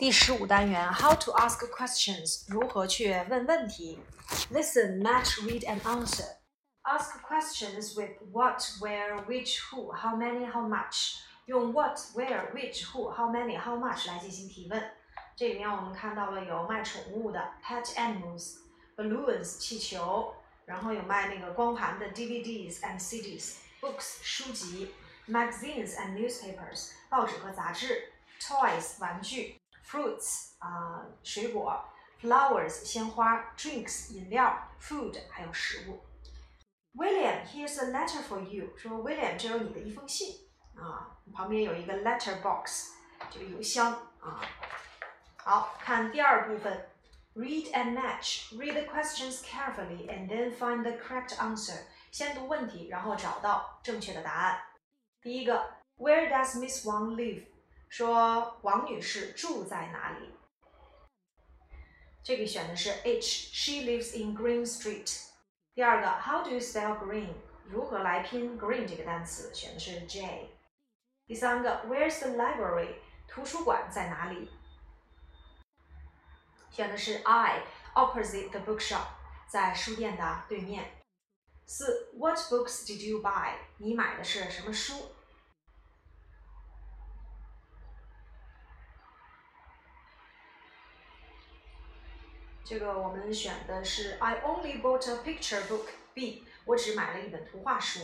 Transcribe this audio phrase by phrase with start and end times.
[0.00, 3.98] 第十五单元，How to ask questions，如何去问问题？
[4.52, 6.26] Listen, match, read and answer.
[6.82, 11.14] Ask questions with what, where, which, who, how many, how much.
[11.46, 14.82] 用 what, where, which, who, how many, how much 来进行提问。
[15.36, 18.56] 这里面我们看到了有卖宠物的 pet animals,
[18.96, 20.34] balloons 气球，
[20.64, 24.92] 然后有卖那个光盘的 DVDs and CDs, books 书籍，
[25.28, 29.59] magazines and newspapers 报纸和杂志，toys 玩具。
[29.84, 31.84] fruits 啊、呃、水果，
[32.20, 36.00] flowers 鲜花，drinks 饮料，food 还有食物。
[36.94, 38.76] William, here's a letter for you。
[38.76, 40.34] 说 William，这有你的一封信
[40.74, 42.92] 啊，旁边有一个 letter box，
[43.30, 44.40] 这个邮箱啊。
[45.36, 46.88] 好看第二部分，
[47.34, 51.82] read and match。Read the questions carefully and then find the correct answer。
[52.10, 54.58] 先读问题，然后找到正确的答案。
[55.20, 57.44] 第一个，Where does Miss Wang live？
[57.91, 60.29] 说王女士住在哪里？
[62.23, 65.25] 这个选的是 H，She lives in Green Street。
[65.73, 67.33] 第二个，How do you spell green？
[67.65, 69.53] 如何来拼 green 这个单词？
[69.53, 70.51] 选的是 J。
[71.27, 72.93] 第三个，Where's the library？
[73.27, 74.49] 图书馆在哪里？
[76.71, 79.07] 选的是 I，opposite the bookshop，
[79.49, 81.03] 在书店的对面。
[81.65, 83.55] 四，What books did you buy？
[83.79, 84.93] 你买的是什么书？
[92.70, 98.00] 这个我们选的是 I only bought a picture book B，我只买了一本图画书。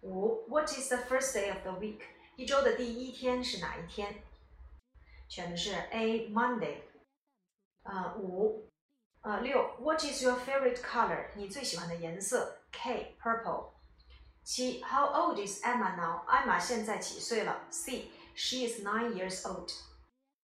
[0.00, 2.00] 五 What is the first day of the week？
[2.36, 4.22] 一周的第一天是哪一天？
[5.28, 6.78] 选的是 A Monday。
[7.82, 8.68] 呃五
[9.22, 11.26] 呃六 What is your favorite color？
[11.34, 12.58] 你最喜欢的颜色？
[12.72, 13.70] K Purple。
[14.42, 16.24] 七 How old is Emma now？
[16.26, 17.66] 艾玛现在几岁了？
[17.70, 19.70] C She is nine years old。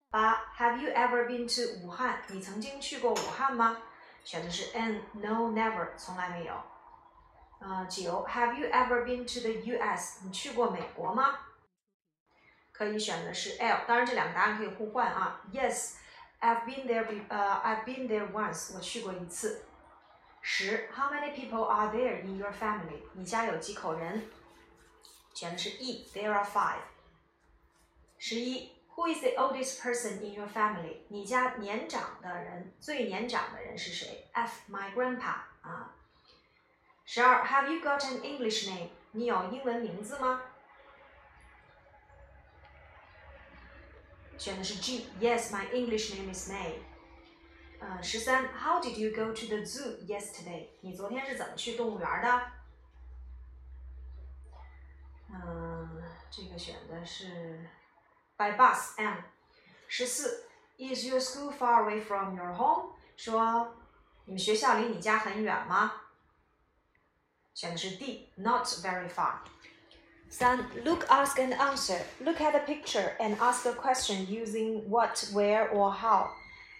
[0.09, 2.21] 八，Have you ever been to 武汉？
[2.29, 3.77] 你曾经去过武汉吗？
[4.23, 6.53] 选的是 N，No，Never，从来没有。
[7.59, 10.25] 呃，九，Have you ever been to the U.S.？
[10.25, 11.39] 你去过美国吗？
[12.71, 15.41] 可以选的是 L，当然这两个答案可以互换啊。
[15.51, 19.65] Yes，I've been there，呃，I've been there once，我去过一次。
[20.41, 23.01] 十，How many people are there in your family？
[23.13, 24.29] 你家有几口人？
[25.33, 26.81] 选的是 E，There are five。
[28.17, 28.71] 十一。
[29.00, 30.98] Who is the oldest person in your family？
[31.08, 35.96] 你家年长的人，最年长的人是谁？F，my grandpa 啊。
[37.06, 38.90] 十二，Have you got an English name？
[39.12, 40.42] 你有英文名字吗？
[44.36, 46.74] 选的是 G，Yes，my English name is May。
[47.78, 50.66] 呃，十三，How did you go to the zoo yesterday？
[50.82, 52.52] 你昨天是怎么去动物园的？
[55.30, 57.66] 嗯，这个选的是。
[58.39, 59.17] by bus M。
[59.87, 60.45] 十四，
[60.77, 62.91] Is your school far away from your home？
[63.15, 63.75] 说
[64.25, 65.91] 你们学校离你家很远吗？
[67.53, 69.35] 选的是 D，not very far。
[70.29, 72.01] 三，Look, ask and answer.
[72.19, 76.31] Look at the picture and ask a question using what, where or how.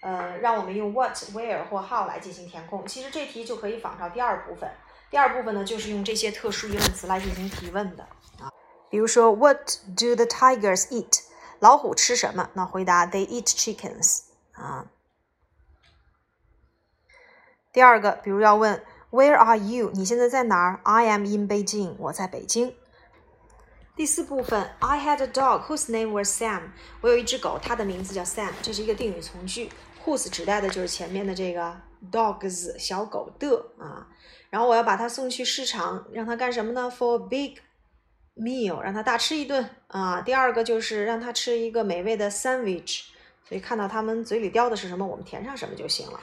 [0.02, 2.86] 呃，让我们用 what, where 或 how 来进行填空。
[2.86, 4.70] 其实这题就可以仿照第二部分。
[5.10, 8.02] 第二部分呢，就是用这些特殊疑问词来进行提问的
[8.38, 8.52] 啊。
[8.90, 11.22] 比如说，What do the tigers eat？
[11.61, 12.49] 老虎吃什么？
[12.55, 14.21] 那回答 They eat chickens
[14.53, 14.87] 啊。
[17.71, 19.91] 第二个，比如要问 Where are you？
[19.93, 21.93] 你现在在哪儿？I am in Beijing。
[21.99, 22.75] 我在北京。
[23.95, 26.71] 第四部分，I had a dog whose name was Sam。
[27.01, 28.53] 我有一只狗，它的名字叫 Sam。
[28.63, 29.69] 这是一个定语从句
[30.03, 31.79] ，whose 指代的就是前面的这个
[32.11, 34.07] dogs 小狗的啊。
[34.49, 37.59] 然后我要把它送去市场，让它干什么呢？For big
[38.41, 40.19] meal 让他大吃一顿啊。
[40.21, 43.03] 第二个就是让他吃一个美味的 sandwich，
[43.47, 46.19] 所以看到他们嘴里叼的是什么，我们填上什么就行了。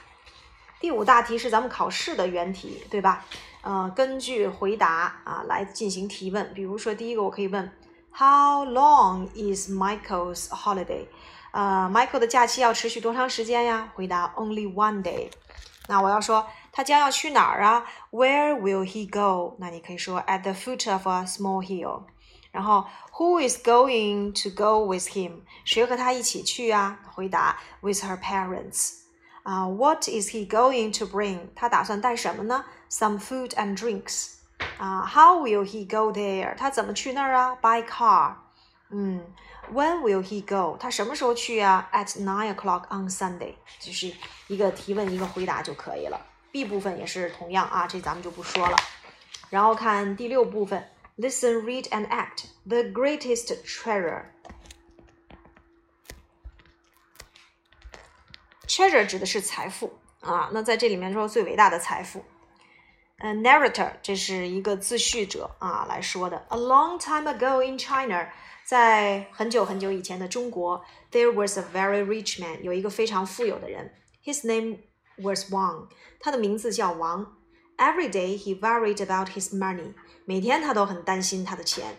[0.81, 3.25] 第五大题是咱们考试的原题，对吧？
[3.63, 6.53] 呃，根据回答啊来进行提问。
[6.55, 7.71] 比如说第一个，我可以问
[8.13, 11.07] How long is Michael's holiday？
[11.53, 13.93] 呃，Michael 的假期要持续多长时间呀？
[13.95, 15.31] 回答 Only one day。
[15.87, 16.47] 那我要说。
[16.78, 17.86] 他将要去哪儿啊？
[18.12, 19.56] Where will he go？
[19.60, 22.04] 那你可以说 at the foot of a small hill。
[22.52, 25.42] 然后 Who is going to go with him？
[25.66, 27.00] 谁和他一起去啊？
[27.12, 29.00] 回答 with her parents。
[29.44, 31.50] 啊，What is he going to bring？
[31.56, 32.64] 他打算带什么呢？
[32.90, 34.36] Some food and drinks。
[34.78, 36.56] 啊，How will he go there？
[36.56, 37.58] 他怎么去那儿啊？
[37.62, 38.36] By car。
[38.92, 39.26] 嗯，
[39.74, 40.78] When will he go？
[40.78, 41.90] 他什么时候去啊？
[41.92, 43.56] At nine o'clock on Sunday。
[43.80, 44.14] 就是
[44.48, 46.22] 一个提问一个回答就可以了。
[46.58, 48.78] B 部分也是同样啊，这咱们就不说了。
[49.50, 52.46] 然后看第六部分，Listen, read and act.
[52.66, 54.26] The greatest treasure.
[58.68, 60.50] treasure 指的是财富啊。
[60.54, 62.24] 那在这里面说最伟大的财富。
[63.20, 66.46] 嗯，narrator 这是一个自叙者啊来说的。
[66.50, 68.28] A long time ago in China，
[68.66, 73.94] 在很久很久以前的中国，there was a very rich man，有一个非常富有的人。
[74.26, 74.80] His name
[75.22, 75.88] was Wang，
[76.20, 77.38] 他的名字叫王。
[77.78, 79.94] Every day he worried about his money，
[80.26, 81.98] 每天他都很担心他的钱。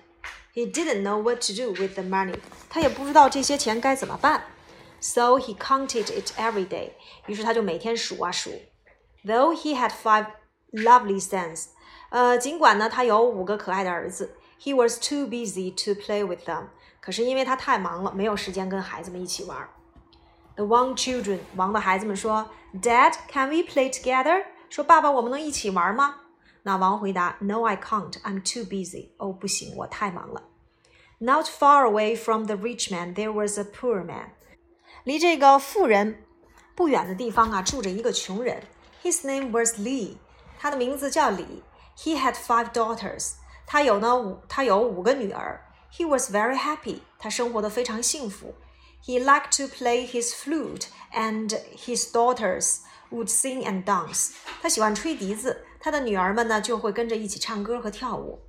[0.54, 2.36] He didn't know what to do with the money，
[2.70, 4.44] 他也不知道这些钱该怎么办。
[5.00, 6.92] So he counted it every day，
[7.26, 8.50] 于是他就每天数啊数。
[9.24, 10.26] Though he had five
[10.72, 11.66] lovely sons，
[12.10, 16.68] 呃，尽管呢他有五个可爱的儿子，he was too busy to play with them。
[17.00, 19.68] 可是因为他太忙了，没有时间跟孩子们一起玩。
[20.58, 22.48] The Wang children，王的孩子们说，
[22.80, 24.44] Dad，can we play together？
[24.70, 26.16] 说爸爸，我们能一起玩吗？
[26.62, 29.10] 那王回答，No，I can't，I'm too busy。
[29.18, 30.42] 哦，不行，我太忙了。
[31.18, 34.30] Not far away from the rich man, there was a poor man。
[35.04, 36.24] 离这个富人
[36.74, 38.62] 不远的地方啊，住着一个穷人。
[39.02, 40.16] His name was Li，
[40.58, 41.62] 他的名字叫李。
[41.96, 43.34] He had five daughters，
[43.66, 45.60] 他有呢五，他有五个女儿。
[45.92, 48.54] He was very happy，他生活的非常幸福。
[49.04, 52.78] He liked to play his flute, and his daughters
[53.10, 54.30] would sing and dance.
[54.62, 58.40] 他喜欢吹笛子，他的女儿们呢就会跟着一起唱歌和跳舞。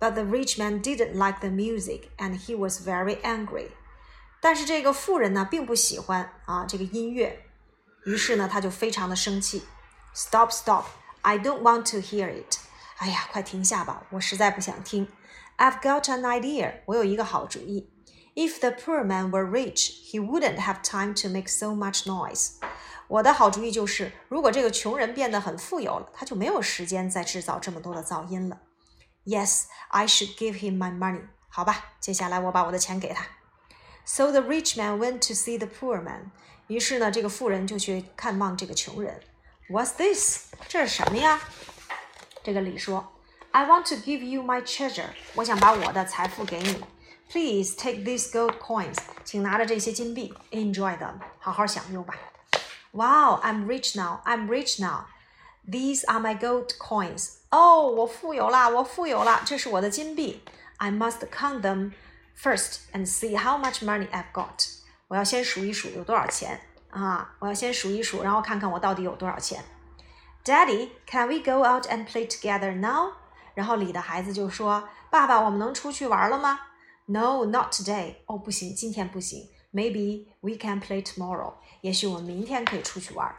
[0.00, 3.70] But the rich man didn't like the music, and he was very angry.
[4.40, 7.44] 但是这个富人呢并不喜欢啊这个音乐，
[8.04, 9.64] 于是呢他就非常的生气。
[10.14, 10.84] Stop, stop!
[11.22, 12.58] I don't want to hear it.
[12.98, 15.08] 哎呀，快停下吧，我实在不想听。
[15.58, 16.80] I've got an idea.
[16.86, 17.90] 我有一个好主意。
[18.34, 22.52] If the poor man were rich, he wouldn't have time to make so much noise.
[23.08, 28.60] 我的好主意就是，如果这个穷人变得很富有了，他就没有时间再制造这么多的噪音了。
[29.24, 31.22] Yes, I should give him my money.
[31.48, 33.26] 好吧，接下来我把我的钱给他。
[34.04, 36.30] So the rich man went to see the poor man.
[36.68, 39.20] 于是呢，这个富人就去看望这个穷人。
[39.68, 40.52] What's this？
[40.68, 41.40] 这是什么呀？
[42.42, 43.04] 这个李说：“
[43.50, 45.08] I want to give you my treasure。
[45.34, 46.84] 我想把我的财富给你。”
[47.30, 52.14] Please take these gold coins，请拿着这些金币，enjoy them，好好享用吧。
[52.92, 54.20] Wow, I'm rich now.
[54.24, 55.04] I'm rich now.
[55.70, 57.34] These are my gold coins.
[57.50, 60.42] 哦，我富有啦，我富有啦，这是我的金币。
[60.78, 61.92] I must count them
[62.40, 64.66] first and see how much money I've got.
[65.08, 66.60] 我要先数一数有多少钱
[66.90, 67.34] 啊！
[67.40, 69.62] 我要先数一数，然后看看我到底有多少钱。
[70.44, 73.12] Daddy, can we go out and play together now?
[73.54, 76.60] 然后李的孩子就说：“爸爸，我们能出去玩了吗？”
[77.06, 78.16] No, not today.
[78.26, 79.48] 哦，不行，今天不行。
[79.72, 81.54] Maybe we can play tomorrow.
[81.80, 83.34] 也许我们明天可以出去玩。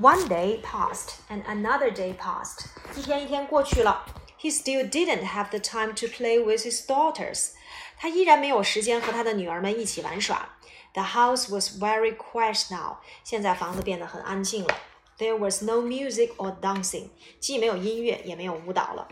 [0.00, 2.66] One day passed and another day passed.
[2.96, 4.04] 一天一天过去了。
[4.38, 7.50] He still didn't have the time to play with his daughters.
[7.98, 10.56] 他依然没有时间和他的女儿们一起玩耍。
[10.94, 12.96] The house was very quiet now.
[13.22, 14.74] 现在房子变得很安静了。
[15.18, 17.10] There was no music or dancing.
[17.38, 19.08] 既没有音乐，也没有舞蹈了。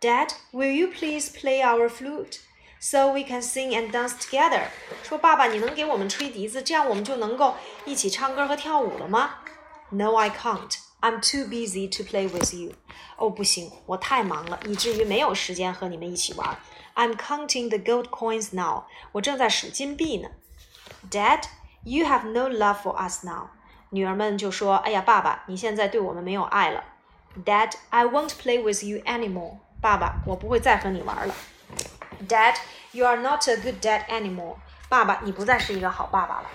[0.00, 2.38] Dad, will you please play our flute?
[2.80, 4.64] So we can sing and dance together。
[5.02, 7.54] 说爸爸，你能给我们吹笛子，这样我们就能够
[7.86, 9.36] 一起唱歌和跳舞了吗？
[9.90, 10.76] No, I can't.
[11.00, 12.72] I'm too busy to play with you.
[13.16, 16.58] 哦，不行，我太忙了，以至于没有时间和你们一起玩。
[16.94, 18.84] I'm counting the gold coins now.
[19.12, 20.28] 我正在数金币呢。
[21.10, 21.42] Dad,
[21.84, 23.48] you have no love for us now.
[23.90, 26.84] 女儿们就说：“哎呀，爸爸，你现在对我们没有爱了。”
[27.44, 29.58] Dad, I won't play with you anymore.
[29.80, 31.34] 爸爸，我不会再和你玩了。
[32.26, 32.56] Dad,
[32.92, 34.56] you are not a good dad anymore.
[34.88, 36.50] 爸爸，你不再是一个好爸爸了。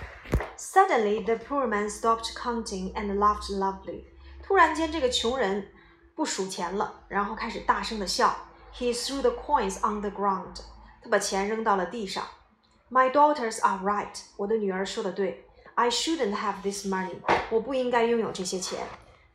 [0.56, 4.04] Suddenly, the poor man stopped counting and laughed loudly.
[4.42, 5.68] 突然间，这个穷人
[6.14, 8.36] 不数钱了，然后开始大声的笑。
[8.74, 10.60] He threw the coins on the ground.
[11.02, 12.24] 他把钱扔到了地上。
[12.90, 14.20] My daughters are right.
[14.36, 15.46] 我的女儿说的对。
[15.74, 17.16] I shouldn't have this money.
[17.50, 18.86] 我不应该拥有这些钱。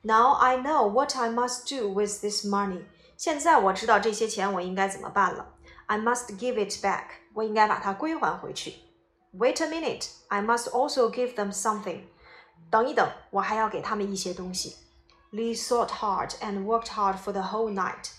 [0.02, 2.84] Now I know what I must do with this money.
[3.18, 5.54] 现在我知道这些钱我应该怎么办了。
[5.90, 7.06] I must give it back.
[7.34, 8.76] 我应该把它归还回去。
[9.38, 10.08] Wait a minute.
[10.30, 12.02] I must also give them something.
[12.70, 14.78] 等一等，我还要给他们一些东西。
[15.32, 18.12] Lee thought hard and worked hard for the whole night.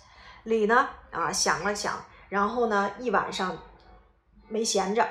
[0.45, 3.57] 李呢啊想了想，然后呢一晚上
[4.49, 5.09] 没闲着。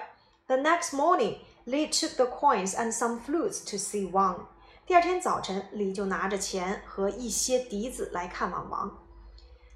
[0.48, 4.46] The next morning, Lee took the coins and some flutes to see Wang.
[4.86, 8.99] 第二天早晨，李就拿着钱和一些笛子来看望王。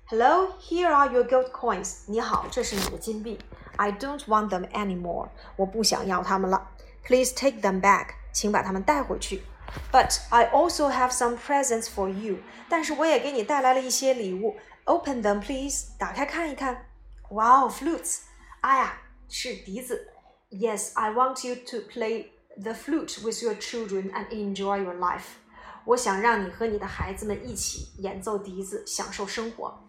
[0.07, 1.99] Hello, here are your gold coins.
[2.07, 3.37] 你好，这是你的金币。
[3.77, 5.29] I don't want them anymore.
[5.55, 6.71] 我不想要它们了。
[7.05, 8.15] Please take them back.
[8.33, 9.43] 请把它们带回去。
[9.91, 12.37] But I also have some presents for you.
[12.67, 14.57] 但是我也给你带来了一些礼物。
[14.85, 15.89] Open them, please.
[15.99, 16.87] 打开看一看。
[17.29, 18.21] Wow, flutes.
[18.61, 20.09] 哎呀，是笛子。
[20.49, 25.37] Yes, I want you to play the flute with your children and enjoy your life。
[25.85, 29.79] 我想让你和你的孩子们一起演奏笛子，享受生活。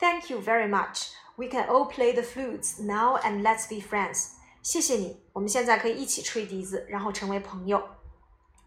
[0.00, 1.10] Thank you very much.
[1.36, 4.30] We can all play the flutes now and let's be friends.
[4.62, 7.86] 谢谢你，我们现在可以一起吹笛子，然后成为朋友。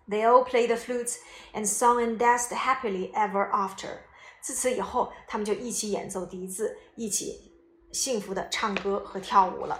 [0.07, 1.15] They all play the flutes
[1.53, 3.97] and sung and danced happily ever after.
[4.41, 7.51] 自此以后，他们就一起演奏笛子，一起
[7.91, 9.79] 幸福的唱歌和跳舞了。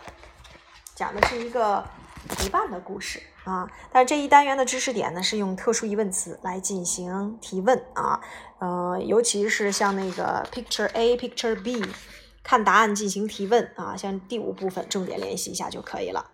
[0.96, 1.88] 讲的是一个
[2.30, 3.70] 陪伴的故事啊。
[3.92, 8.20] 但是这一单元的知识点呢，是用特殊疑问词来进行提问啊。
[8.60, 11.84] 呃，尤其是像那个 Picture A、Picture B，
[12.44, 13.96] 看答案进行提问啊。
[13.98, 16.30] 像第五部分，重点练习一下就可以了。